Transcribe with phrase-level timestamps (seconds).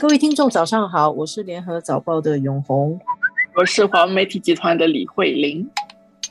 [0.00, 2.98] 各位听众，早上好，我是联合早报的永红，
[3.54, 5.68] 我是华媒体集团的李慧玲。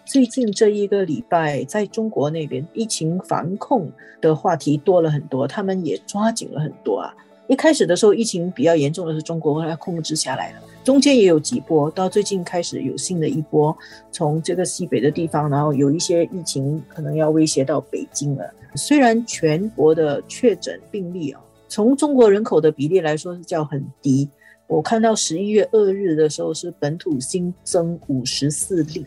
[0.06, 3.88] 最近这一个礼拜，在中国那边疫情防控
[4.20, 7.14] 的话题多了很多，他们也抓紧了很多啊。
[7.46, 10.58] 一开始的时候，疫情比较严重的是中国，后来控制下来了。
[10.84, 13.78] 中间也有几波，到最近开始有新的一波，
[14.12, 18.52] 从这个西北的地方，然后有一些疫情可能要威胁到北京了。
[18.74, 21.40] 虽然全国的确诊病例啊，
[21.70, 24.28] 从中国人口的比例来说是叫很低。
[24.68, 29.06] 我看到十一月二日的时候是本土新增五十四例，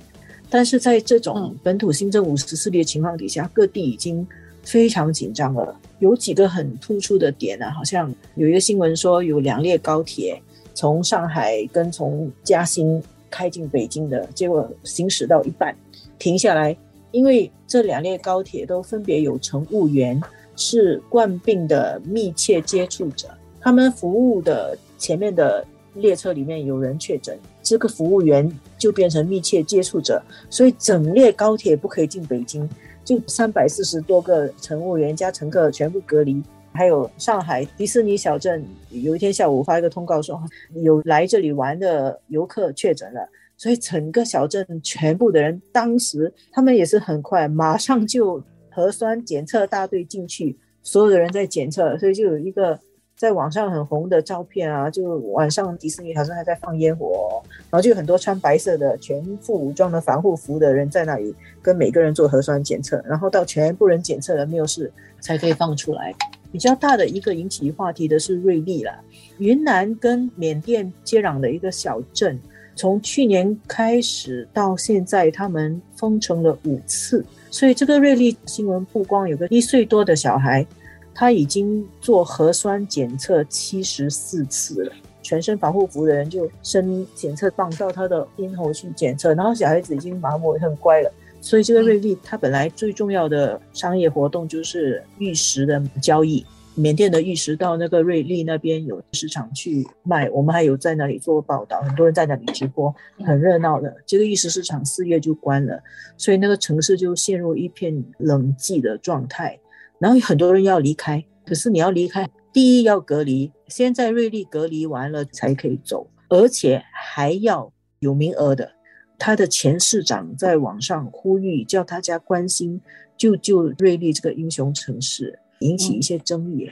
[0.49, 4.27] 但是在这种本土新增五十四例的情况底下，各地已经。
[4.65, 7.69] 非常紧张了，有几个很突出的点呢？
[7.73, 10.41] 好像有一个新闻说，有两列高铁
[10.73, 15.77] 从上海跟从嘉兴开进北京的，结果行驶到一半
[16.17, 16.77] 停下来，
[17.11, 20.23] 因为这两列高铁都分别有乘务员
[20.65, 23.29] 是冠病的密切接触者，
[23.61, 32.69] 他们服务的前面的列车里面有人确诊，这个服务员就变成密切接触者，所以整列高铁不可以进北京。
[33.05, 36.41] 就三百四十多个乘务员加乘客全部隔离，
[36.73, 40.41] 还有上海迪士尼小镇，有一天下午发一个通告说，
[40.75, 48.41] 有来这里玩的游客确诊了，所以整个小镇全部的人当时他们也是很快，马上就
[48.73, 52.79] 核酸检测大队进去，所有的人在检测，所以就有一个。
[53.15, 66.13] 在网上很红的照片啊，就晚上迪士尼好像还在放烟火，然后就有很多穿白色的全副武装的防护服的人在那里跟每个人做核酸检测，然后到全部人检测了没有事才可以放出来。
[66.51, 68.93] 比较大的一个引起话题的是瑞丽了，
[69.39, 72.37] 云南跟缅甸接壤的一个小镇，
[72.75, 80.67] 从去年开始到现在，他们封城了五次，所以这个瑞丽新闻曝光，有个一岁多的小孩。
[81.15, 91.13] 他已经做核酸检测七十四次了，全身防护服的人就伸检测棒到他的咽喉去检测，然后小孩子已经麻木很乖了。
[91.43, 96.43] 所以这个瑞丽，它本来最重要的商业活动就是玉石的交易，
[96.75, 103.95] 缅甸的玉石到那个瑞丽那边有市场去卖，我们还有在那里做报道，很多人在那里直播，很热闹的。
[104.07, 105.83] 这个玉石市场四月就关了，
[106.17, 109.59] 所以那个城市就陷入一片冷寂的状态。
[109.99, 118.73] 然后很多人要离开，可是你要离开，第一要隔离，先在瑞丽隔离完了才可以走，而且还要有名额的。
[119.19, 122.81] 他的前市长在网上呼吁，叫大家关心，
[123.17, 126.71] 救救瑞丽这个英雄城市，引起一些争议。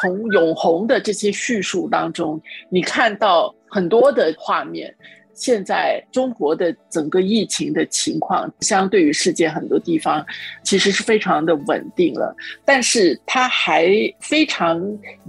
[0.00, 4.94] 从永红的这些叙述当中，你看到很多的画面。
[5.38, 10.24] 现在中国的整个疫情的情况，相对于世界很多地方，
[10.64, 12.34] 其实是非常的稳定了。
[12.64, 13.86] 但是它还
[14.18, 14.82] 非常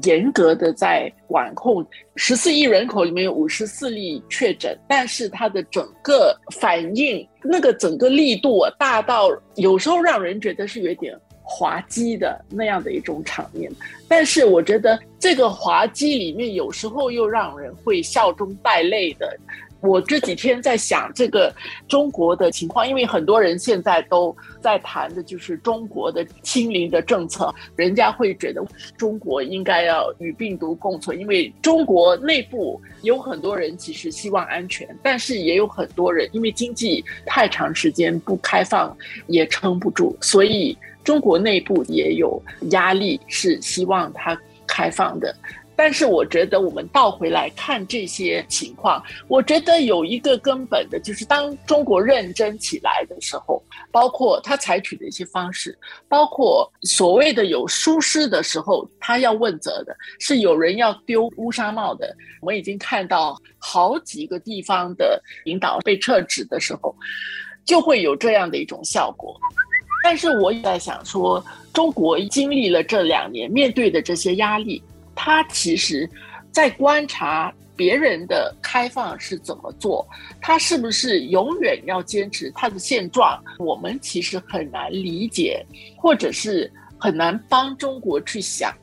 [0.04, 11.14] 严格的在管控，十四亿人口里面有五十四例确诊，但是它的整个反应，那个整个力度大到有时候让人觉得是有点
[11.48, 13.72] 滑稽的那样的一种场面。
[14.08, 19.38] 但是我觉得这个滑稽里面，有时候又让人会笑中带泪的。
[19.80, 21.54] 我这几天在想这个
[21.88, 28.66] 中国的情况，因为很多人现在都在谈的就是中国的清零的政策，人家会觉得
[28.98, 38.96] 中国应该要与病毒共存，因为中国内部有很多人其实希望安全，但是也有很多人因为经济太长时间不开放
[39.28, 45.34] 也撑不住，所以中国内部也有压力，是希望它开放的。
[45.80, 55.78] 但是我觉得，我们倒回来看这些情况，我觉得有一个根本的，就是当中国认真起来的时候，包括他采取的一些方式，
[56.10, 62.12] 包括所谓的有疏失的时候，他要问责的，是有人要丢乌纱帽的。
[62.42, 66.96] 我们已经看到好几个地方的领导被撤职的时候，
[67.66, 69.40] 就会有这样的一种效果。
[70.04, 74.82] 但是我也在想说，中国经历了这两年面对的这些压力。
[75.28, 76.10] 他其实，
[76.54, 80.08] 在观察别人的开放是怎么做，
[80.40, 83.38] 他是不是永远要坚持他的现状？
[83.60, 85.66] 我们其实很难理解，
[85.98, 88.74] 或者是很难帮中国去想。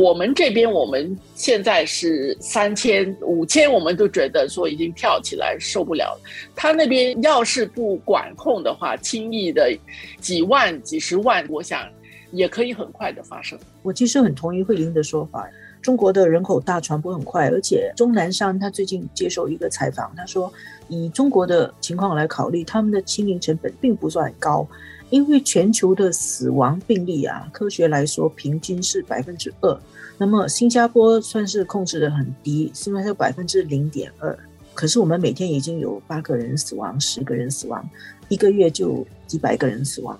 [0.00, 6.20] 我们这边，我们现在是三千、五千，我们都觉得说已经跳起来受不了了。
[6.56, 9.72] 他那边要是不管控的话，轻易的
[10.20, 11.88] 几万、几十万，我想
[12.32, 13.56] 也可以很快的发生。
[13.82, 15.48] 我其实很同意慧玲的说法。
[15.84, 20.50] 中国的人口大，传播很快，而且钟南山他最近接受一个采访，他说
[20.88, 24.66] 以中国的情况来考虑，他们的清零成本并不算高，
[25.10, 29.78] 因为全球的死亡病例啊，科学来说平均是百分之二，
[30.16, 34.34] 那么新加坡算是控制的很低，现在是百分之零点二，
[34.72, 37.86] 可是我们每天已经有八个人死亡，十个人死亡，
[38.30, 40.18] 一个月就几百个人死亡。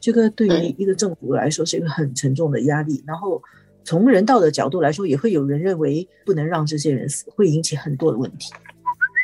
[0.00, 3.40] 这个对于一个政府来说是一个很沉重的压力，然后
[3.84, 8.52] 从人道的角度来说，也会有人认为不能让这些人死，会引起很多的问题。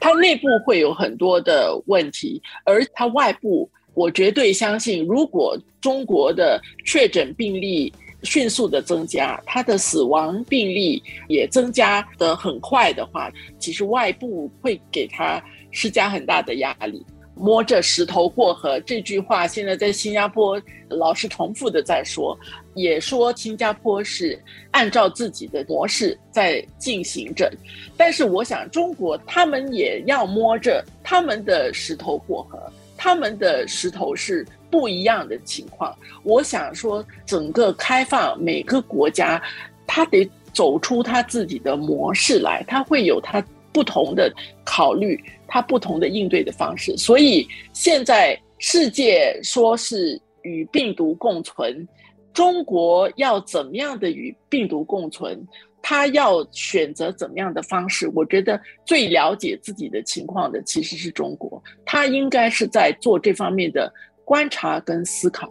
[0.03, 7.93] 它内部会有很多的问题，而它外部，我绝对相信，如果中国的确诊病例
[8.23, 17.05] 迅速的增加，它的死亡病例也增加的很快的话，其实外部会给他施加很大的压力。
[17.41, 22.39] 摸着石头过河这句话，现在在新加坡老是重复的在说，
[22.75, 24.39] 也说新加坡是
[24.73, 27.51] 按照自己的模式在进行着。
[27.97, 32.61] 但是我想，中国他们也要摸着他们的石头过河，
[32.97, 35.97] 他们的石头是不一样的情况。
[36.23, 39.43] 我想说，整个开放每个国家，
[39.87, 43.43] 他得走出他自己的模式来，他会有他
[43.73, 44.33] 不同的
[44.65, 45.23] 考虑。
[45.53, 51.89] 它不同的应对的方式，所以现在世界说是与病毒共存，
[52.33, 55.45] 中国要怎么样的与病毒共存？
[55.83, 58.09] 他要选择怎么样的方式？
[58.15, 63.93] 我觉得最了解自己的情况的其实是中国，他应该是在做这方面的
[64.25, 65.51] 观察跟思考。